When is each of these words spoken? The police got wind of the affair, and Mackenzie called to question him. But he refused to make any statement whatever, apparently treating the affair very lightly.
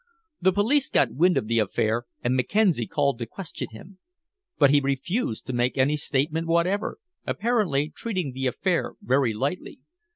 The 0.41 0.51
police 0.51 0.89
got 0.89 1.13
wind 1.13 1.37
of 1.37 1.45
the 1.45 1.59
affair, 1.59 2.05
and 2.23 2.35
Mackenzie 2.35 2.87
called 2.87 3.19
to 3.19 3.27
question 3.27 3.67
him. 3.69 3.99
But 4.57 4.71
he 4.71 4.79
refused 4.81 5.45
to 5.45 5.53
make 5.53 5.77
any 5.77 5.95
statement 5.95 6.47
whatever, 6.47 6.97
apparently 7.27 7.91
treating 7.95 8.31
the 8.31 8.47
affair 8.47 8.95
very 8.99 9.31
lightly. 9.35 9.77